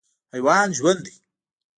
[0.33, 1.15] حیوان ژوند دی.